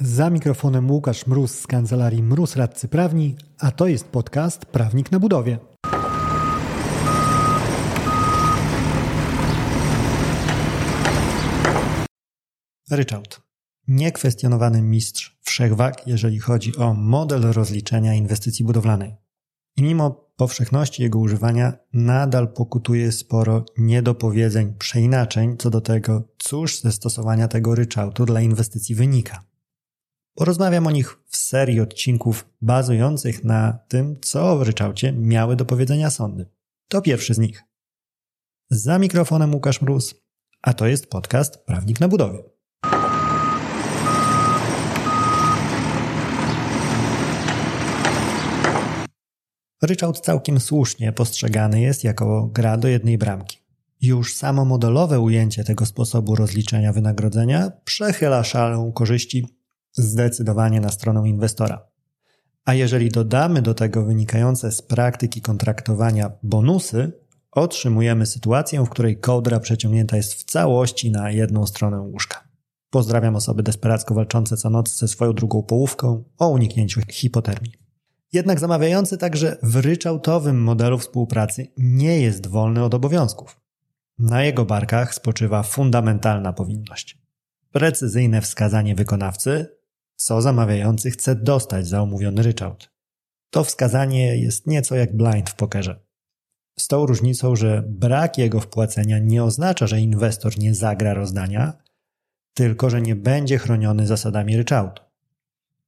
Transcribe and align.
Za 0.00 0.30
mikrofonem 0.30 0.90
Łukasz 0.90 1.26
Mróz 1.26 1.58
z 1.58 1.66
kancelarii 1.66 2.22
Mróz 2.22 2.56
Radcy 2.56 2.88
Prawni, 2.88 3.36
a 3.58 3.70
to 3.70 3.86
jest 3.86 4.04
podcast 4.04 4.66
Prawnik 4.66 5.12
na 5.12 5.20
budowie. 5.20 5.58
Ryczałt. 12.90 13.40
Niekwestionowany 13.88 14.82
mistrz 14.82 15.38
wszechwag, 15.42 16.06
jeżeli 16.06 16.38
chodzi 16.38 16.76
o 16.76 16.94
model 16.94 17.42
rozliczenia 17.52 18.14
inwestycji 18.14 18.64
budowlanej. 18.64 19.16
I 19.76 19.82
mimo 19.82 20.10
powszechności 20.36 21.02
jego 21.02 21.18
używania, 21.18 21.72
nadal 21.92 22.52
pokutuje 22.52 23.12
sporo 23.12 23.64
niedopowiedzeń, 23.78 24.74
przeinaczeń 24.78 25.56
co 25.56 25.70
do 25.70 25.80
tego, 25.80 26.22
cóż 26.38 26.80
ze 26.80 26.92
stosowania 26.92 27.48
tego 27.48 27.74
ryczałtu 27.74 28.24
dla 28.24 28.40
inwestycji 28.40 28.94
wynika. 28.94 29.55
Porozmawiam 30.36 30.86
o 30.86 30.90
nich 30.90 31.18
w 31.26 31.36
serii 31.36 31.80
odcinków 31.80 32.48
bazujących 32.60 33.44
na 33.44 33.78
tym, 33.88 34.20
co 34.20 34.58
w 34.58 34.62
ryczałcie 34.62 35.12
miały 35.12 35.56
do 35.56 35.64
powiedzenia 35.64 36.10
sądy. 36.10 36.46
To 36.88 37.02
pierwszy 37.02 37.34
z 37.34 37.38
nich. 37.38 37.64
Za 38.70 38.98
mikrofonem 38.98 39.54
Łukasz 39.54 39.82
Mróz, 39.82 40.14
a 40.62 40.74
to 40.74 40.86
jest 40.86 41.10
podcast 41.10 41.58
Prawnik 41.66 42.00
na 42.00 42.08
budowie. 42.08 42.42
Ryczałt 49.82 50.20
całkiem 50.20 50.60
słusznie 50.60 51.12
postrzegany 51.12 51.80
jest 51.80 52.04
jako 52.04 52.46
gra 52.52 52.76
do 52.76 52.88
jednej 52.88 53.18
bramki. 53.18 53.58
Już 54.00 54.34
samo 54.34 54.64
modelowe 54.64 55.20
ujęcie 55.20 55.64
tego 55.64 55.86
sposobu 55.86 56.34
rozliczenia 56.34 56.92
wynagrodzenia 56.92 57.72
przechyla 57.84 58.44
szalę 58.44 58.92
korzyści 58.94 59.55
zdecydowanie 59.96 60.80
na 60.80 60.88
stronę 60.88 61.28
inwestora. 61.28 61.86
A 62.64 62.74
jeżeli 62.74 63.08
dodamy 63.08 63.62
do 63.62 63.74
tego 63.74 64.04
wynikające 64.04 64.72
z 64.72 64.82
praktyki 64.82 65.40
kontraktowania 65.40 66.30
bonusy, 66.42 67.12
otrzymujemy 67.52 68.26
sytuację, 68.26 68.84
w 68.84 68.88
której 68.88 69.20
kołdra 69.20 69.60
przeciągnięta 69.60 70.16
jest 70.16 70.34
w 70.34 70.44
całości 70.44 71.10
na 71.10 71.30
jedną 71.30 71.66
stronę 71.66 72.00
łóżka. 72.00 72.48
Pozdrawiam 72.90 73.36
osoby 73.36 73.62
desperacko 73.62 74.14
walczące 74.14 74.56
co 74.56 74.70
noc 74.70 74.98
ze 74.98 75.08
swoją 75.08 75.32
drugą 75.32 75.62
połówką 75.62 76.24
o 76.38 76.48
uniknięciu 76.48 77.00
hipotermii. 77.10 77.72
Jednak 78.32 78.60
zamawiający 78.60 79.18
także 79.18 79.56
w 79.62 79.76
ryczałtowym 79.76 80.62
modelu 80.62 80.98
współpracy 80.98 81.66
nie 81.76 82.20
jest 82.20 82.46
wolny 82.46 82.84
od 82.84 82.94
obowiązków. 82.94 83.60
Na 84.18 84.44
jego 84.44 84.64
barkach 84.64 85.14
spoczywa 85.14 85.62
fundamentalna 85.62 86.52
powinność. 86.52 87.18
Precyzyjne 87.72 88.40
wskazanie 88.40 88.94
wykonawcy, 88.94 89.66
co 90.16 90.42
zamawiający 90.42 91.10
chce 91.10 91.34
dostać 91.34 91.86
za 91.86 92.02
omówiony 92.02 92.42
ryczałt. 92.42 92.90
To 93.50 93.64
wskazanie 93.64 94.36
jest 94.36 94.66
nieco 94.66 94.96
jak 94.96 95.16
blind 95.16 95.50
w 95.50 95.54
pokerze. 95.54 96.06
Z 96.78 96.88
tą 96.88 97.06
różnicą, 97.06 97.56
że 97.56 97.84
brak 97.88 98.38
jego 98.38 98.60
wpłacenia 98.60 99.18
nie 99.18 99.44
oznacza, 99.44 99.86
że 99.86 100.00
inwestor 100.00 100.58
nie 100.58 100.74
zagra 100.74 101.14
rozdania, 101.14 101.72
tylko 102.54 102.90
że 102.90 103.02
nie 103.02 103.16
będzie 103.16 103.58
chroniony 103.58 104.06
zasadami 104.06 104.56
ryczałtu. 104.56 105.02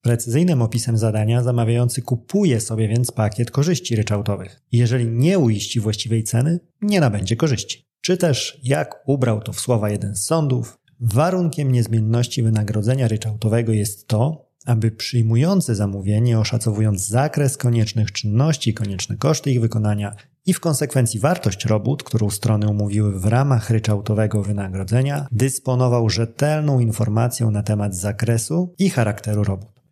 Precyzyjnym 0.00 0.62
opisem 0.62 0.98
zadania 0.98 1.42
zamawiający 1.42 2.02
kupuje 2.02 2.60
sobie 2.60 2.88
więc 2.88 3.10
pakiet 3.10 3.50
korzyści 3.50 3.96
ryczałtowych. 3.96 4.60
Jeżeli 4.72 5.08
nie 5.08 5.38
uiści 5.38 5.80
właściwej 5.80 6.24
ceny, 6.24 6.60
nie 6.80 7.00
nabędzie 7.00 7.36
korzyści. 7.36 7.84
Czy 8.00 8.16
też, 8.16 8.60
jak 8.62 9.02
ubrał 9.06 9.40
to 9.40 9.52
w 9.52 9.60
słowa 9.60 9.90
jeden 9.90 10.16
z 10.16 10.24
sądów, 10.24 10.78
warunkiem 11.02 11.72
niezmienności 11.72 12.42
wynagrodzenia 12.42 13.08
ryczałtowego 13.08 13.72
jest 13.72 14.08
to, 14.08 14.46
aby 14.66 14.90
przyjmujący 14.90 15.74
zamówienie, 15.74 16.38
oszacowując 16.38 17.08
zakres 17.08 17.56
koniecznych 17.56 18.12
czynności, 18.12 18.74
konieczne 18.74 19.16
koszty 19.16 19.50
ich 19.50 19.60
wykonania 19.60 20.14
i 20.46 20.54
w 20.54 20.60
konsekwencji 20.60 21.20
wartość 21.20 21.64
robót, 21.64 22.02
którą 22.02 22.30
strony 22.30 22.68
umówiły 22.68 23.20
w 23.20 23.24
ramach 23.24 23.70
ryczałtowego 23.70 24.42
wynagrodzenia, 24.42 25.26
dysponował 25.32 26.10
rzetelną 26.10 26.80
informacją 26.80 27.50
na 27.50 27.62
temat 27.62 27.94
zakresu 27.94 28.74
i 28.78 28.90
charakteru 28.90 29.44
robót. 29.44 29.82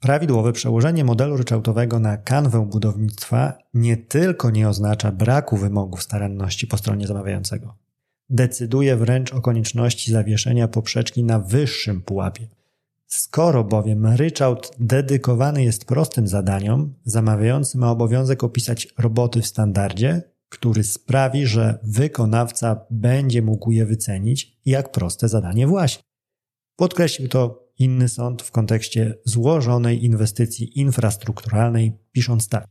Prawidłowe 0.00 0.52
przełożenie 0.52 1.04
modelu 1.04 1.36
ryczałtowego 1.36 1.98
na 1.98 2.16
kanwę 2.16 2.66
budownictwa 2.66 3.58
nie 3.74 3.96
tylko 3.96 4.50
nie 4.50 4.68
oznacza 4.68 5.12
braku 5.12 5.56
wymogów 5.56 6.02
staranności 6.02 6.66
po 6.66 6.76
stronie 6.76 7.06
zamawiającego. 7.06 7.81
Decyduje 8.32 8.96
wręcz 8.96 9.32
o 9.32 9.40
konieczności 9.40 10.12
zawieszenia 10.12 10.68
poprzeczki 10.68 11.24
na 11.24 11.38
wyższym 11.38 12.02
pułapie. 12.02 12.48
Skoro 13.06 13.64
bowiem 13.64 14.06
ryczałt 14.06 14.72
dedykowany 14.80 15.64
jest 15.64 15.84
prostym 15.84 16.26
zadaniom, 16.28 16.94
zamawiający 17.04 17.78
ma 17.78 17.90
obowiązek 17.90 18.44
opisać 18.44 18.88
roboty 18.98 19.42
w 19.42 19.46
standardzie, 19.46 20.22
który 20.48 20.84
sprawi, 20.84 21.46
że 21.46 21.78
wykonawca 21.82 22.86
będzie 22.90 23.42
mógł 23.42 23.70
je 23.70 23.86
wycenić 23.86 24.56
jak 24.64 24.92
proste 24.92 25.28
zadanie 25.28 25.66
właśnie. 25.66 26.02
Podkreślił 26.76 27.28
to 27.28 27.68
inny 27.78 28.08
sąd 28.08 28.42
w 28.42 28.50
kontekście 28.50 29.14
złożonej 29.24 30.04
inwestycji 30.04 30.78
infrastrukturalnej, 30.80 31.92
pisząc 32.12 32.48
tak. 32.48 32.66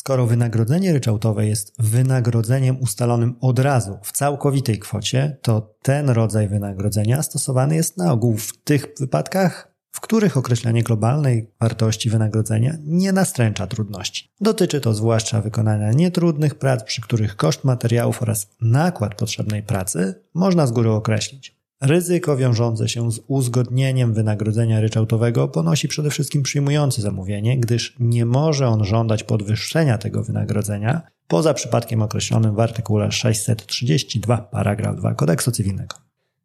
Skoro 0.00 0.26
wynagrodzenie 0.26 0.92
ryczałtowe 0.92 1.46
jest 1.46 1.72
wynagrodzeniem 1.78 2.80
ustalonym 2.80 3.36
od 3.40 3.58
razu 3.58 3.98
w 4.02 4.12
całkowitej 4.12 4.78
kwocie, 4.78 5.36
to 5.42 5.74
ten 5.82 6.10
rodzaj 6.10 6.48
wynagrodzenia 6.48 7.22
stosowany 7.22 7.74
jest 7.74 7.96
na 7.96 8.12
ogół 8.12 8.36
w 8.36 8.56
tych 8.56 8.86
wypadkach, 9.00 9.74
w 9.92 10.00
których 10.00 10.36
określenie 10.36 10.82
globalnej 10.82 11.50
wartości 11.60 12.10
wynagrodzenia 12.10 12.76
nie 12.84 13.12
nastręcza 13.12 13.66
trudności. 13.66 14.30
Dotyczy 14.40 14.80
to 14.80 14.94
zwłaszcza 14.94 15.40
wykonania 15.40 15.92
nietrudnych 15.92 16.54
prac, 16.54 16.84
przy 16.84 17.00
których 17.00 17.36
koszt 17.36 17.64
materiałów 17.64 18.22
oraz 18.22 18.50
nakład 18.60 19.14
potrzebnej 19.14 19.62
pracy 19.62 20.14
można 20.34 20.66
z 20.66 20.72
góry 20.72 20.90
określić. 20.90 21.59
Ryzyko 21.80 22.36
wiążące 22.36 22.88
się 22.88 23.12
z 23.12 23.20
uzgodnieniem 23.26 24.14
wynagrodzenia 24.14 24.80
ryczałtowego 24.80 25.48
ponosi 25.48 25.88
przede 25.88 26.10
wszystkim 26.10 26.42
przyjmujący 26.42 27.02
zamówienie, 27.02 27.58
gdyż 27.58 27.96
nie 28.00 28.26
może 28.26 28.68
on 28.68 28.84
żądać 28.84 29.24
podwyższenia 29.24 29.98
tego 29.98 30.24
wynagrodzenia 30.24 31.02
poza 31.28 31.54
przypadkiem 31.54 32.02
określonym 32.02 32.54
w 32.54 32.60
artykule 32.60 33.12
632 33.12 34.38
paragraf 34.38 34.96
2 34.96 35.14
kodeksu 35.14 35.50
cywilnego. 35.50 35.96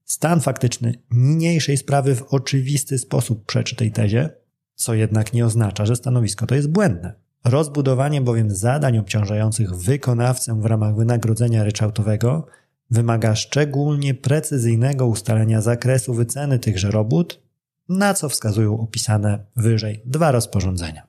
Stan 0.06 0.42
faktyczny 0.42 0.94
niniejszej 1.12 1.78
sprawy 1.78 2.16
w 2.16 2.24
oczywisty 2.34 2.98
sposób 2.98 3.46
przeczy 3.46 3.76
tej 3.76 3.92
tezie, 3.92 4.30
co 4.76 4.94
jednak 4.94 5.34
nie 5.34 5.46
oznacza, 5.46 5.86
że 5.86 5.96
stanowisko 5.96 6.48
to 6.48 6.56
jest 6.56 6.72
błędne. 6.72 7.14
Rozbudowanie 7.46 8.22
bowiem 8.22 8.56
zadań 8.56 8.98
obciążających 8.98 9.76
wykonawcę 9.76 10.62
w 10.62 10.66
ramach 10.66 10.96
wynagrodzenia 10.96 11.64
ryczałtowego 11.64 12.48
wymaga 12.92 13.36
szczególnie 13.36 14.14
precyzyjnego 14.14 15.08
ustalenia 15.08 15.62
zakresu 15.62 16.14
wyceny 16.14 16.60
tychże 16.60 16.92
robót, 16.92 17.42
na 17.90 18.14
co 18.14 18.30
wskazują 18.30 18.80
opisane 18.80 19.46
wyżej 19.56 20.02
dwa 20.06 20.32
rozporządzenia. 20.32 21.08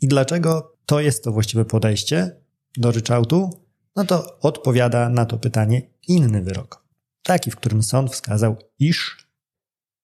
I 0.00 0.08
dlaczego 0.08 0.76
to 0.86 1.00
jest 1.00 1.24
to 1.24 1.32
właściwe 1.32 1.64
podejście 1.64 2.36
do 2.76 2.90
ryczałtu? 2.90 3.50
No 3.96 4.04
to 4.04 4.38
odpowiada 4.40 5.08
na 5.08 5.26
to 5.26 5.38
pytanie 5.38 5.82
inny 6.08 6.42
wyrok. 6.42 6.84
Taki, 7.22 7.50
w 7.50 7.56
którym 7.56 7.82
sąd 7.82 8.12
wskazał, 8.12 8.56
iż 8.78 9.26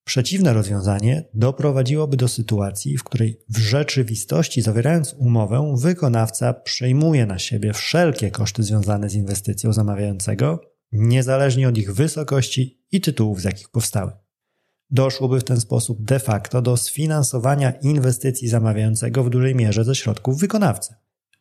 przeciwne 0.05 0.53
rozwiązanie 0.53 1.25
doprowadziłoby 1.35 2.17
do 2.17 2.29
sytuacji, 2.29 2.97
w 2.97 3.05
której 3.05 3.41
w 3.49 3.59
rzeczywistości 3.59 4.63
zawierając 4.63 5.15
umowę, 5.19 5.75
wykonawca 5.79 6.55
przejmuje 6.55 7.27
na 7.27 7.39
siebie 7.39 7.73
wszelkie 7.73 8.31
koszty 8.31 8.63
związane 8.63 9.09
z 9.09 9.15
inwestycją 9.15 9.73
zamawiającego, 9.73 10.76
niezależnie 10.93 11.69
od 11.69 11.79
ich 11.79 11.95
wysokości 11.95 12.81
i 12.93 13.01
tytułów, 13.01 13.41
z 13.41 13.45
jakich 13.45 13.69
powstały. 13.69 14.13
Doszłoby 14.91 15.41
w 15.41 15.45
ten 15.45 15.61
sposób 15.61 16.05
de 16.05 16.19
facto 16.19 16.63
do 16.63 16.77
sfinansowania 16.77 17.71
inwestycji 17.71 18.49
zamawiającego 18.49 19.25
w 19.25 19.31
dużej 19.31 19.55
mierze 19.55 19.85
ze 19.85 19.95
środków 19.95 20.41
wykonawcy. 20.41 20.95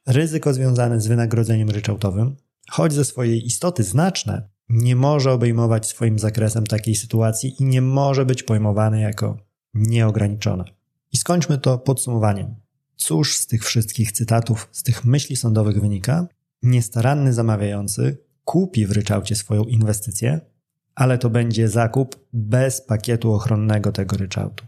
Ryzyko 0.08 0.54
związane 0.54 1.02
z 1.02 1.08
wynagrodzeniem 1.08 1.70
ryczałtowym, 1.70 2.36
choć 2.70 2.94
ze 2.94 3.06
swojej 3.06 3.46
istoty 3.46 3.84
znaczne, 3.84 4.50
nie 4.70 4.96
może 4.96 5.32
obejmować 5.32 5.88
swoim 5.88 6.20
zakresem 6.20 6.68
takiej 6.68 6.96
sytuacji 6.96 7.56
i 7.60 7.66
nie 7.66 7.82
może 7.82 8.26
być 8.26 8.44
pojmowane 8.44 9.02
jako 9.02 9.38
nieograniczone. 9.74 10.64
I 11.12 11.18
skończmy 11.18 11.58
to 11.58 11.78
podsumowaniem. 11.78 12.56
Cóż 12.96 13.38
z 13.38 13.48
tych 13.48 13.64
wszystkich 13.64 14.12
cytatów, 14.12 14.70
z 14.72 14.84
tych 14.84 15.06
myśli 15.06 15.36
sądowych 15.36 15.82
wynika? 15.82 16.28
Niestaranny 16.64 17.34
zamawiający 17.34 18.18
kupi 18.46 18.86
w 18.86 18.92
ryczałcie 18.92 19.36
swoją 19.36 19.64
inwestycję, 19.64 20.42
ale 20.96 21.18
to 21.18 21.30
będzie 21.30 21.70
zakup 21.70 22.28
bez 22.34 22.82
pakietu 22.82 23.34
ochronnego 23.34 23.92
tego 23.92 24.18
ryczałtu. 24.18 24.66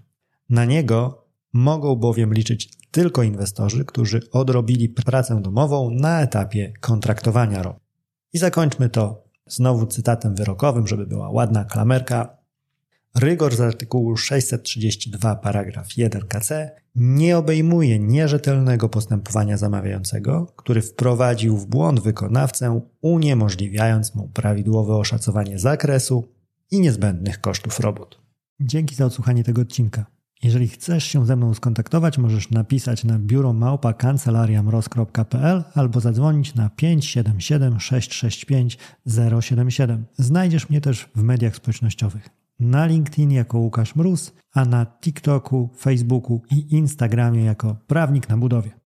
Na 0.50 0.66
niego 0.66 1.26
mogą 1.54 1.96
bowiem 1.96 2.34
liczyć 2.34 2.78
tylko 2.92 3.24
inwestorzy, 3.24 3.86
którzy 3.86 4.22
odrobili 4.32 4.90
pracę 4.90 5.42
domową 5.42 5.92
na 5.92 6.22
etapie 6.22 6.74
kontraktowania 6.80 7.64
ROP. 7.64 7.80
I 8.34 8.38
zakończmy 8.38 8.90
to 8.90 9.24
znowu 9.48 9.86
cytatem 9.86 10.36
wyrokowym, 10.36 10.88
żeby 10.88 11.08
była 11.08 11.30
ładna 11.30 11.66
klamerka. 11.66 12.37
Rygor 13.20 13.56
z 13.56 13.62
artykułu 13.62 14.18
632 14.18 15.36
paragraf 15.36 15.98
1 15.98 16.22
KC 16.22 16.52
nie 16.96 17.38
obejmuje 17.38 18.00
nierzetelnego 18.00 18.90
postępowania 18.90 19.58
zamawiającego, 19.58 20.54
który 20.56 20.82
wprowadził 20.82 21.58
w 21.58 21.66
błąd 21.66 22.00
wykonawcę, 22.00 22.82
uniemożliwiając 23.02 24.16
mu 24.16 24.28
prawidłowe 24.28 24.96
oszacowanie 24.96 25.60
zakresu 25.60 26.28
i 26.72 26.80
niezbędnych 26.80 27.42
kosztów 27.42 27.80
robót. 27.80 28.22
Dzięki 28.60 28.96
za 28.96 29.06
odsłuchanie 29.06 29.44
tego 29.44 29.62
odcinka. 29.62 30.06
Jeżeli 30.44 30.68
chcesz 30.68 31.04
się 31.04 31.26
ze 31.26 31.36
mną 31.36 31.54
skontaktować, 31.54 32.18
możesz 32.18 32.52
napisać 32.52 33.04
na 33.04 33.20
biuro 33.20 33.54
małpa 33.54 33.94
kancelariamroz.pl 33.94 35.64
albo 35.74 36.00
zadzwonić 36.00 36.56
na 36.56 36.70
577 36.70 37.80
665 37.80 38.78
077. 39.42 40.06
Znajdziesz 40.18 40.70
mnie 40.70 40.82
też 40.82 41.10
w 41.16 41.22
mediach 41.22 41.56
społecznościowych. 41.56 42.37
Na 42.60 42.86
LinkedIn 42.86 43.32
jako 43.32 43.60
Łukasz 43.60 43.96
Mróz, 43.96 44.34
a 44.54 44.66
na 44.66 44.86
TikToku, 44.86 45.70
Facebooku 45.78 46.42
i 46.52 46.76
Instagramie 46.76 47.44
jako 47.44 47.78
Prawnik 47.88 48.30
na 48.30 48.38
Budowie. 48.38 48.80